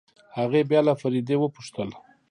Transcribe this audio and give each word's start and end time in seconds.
هغې 0.37 0.61
بيا 0.69 0.79
له 0.87 0.93
فريدې 1.01 1.35
وپوښتل. 1.39 1.89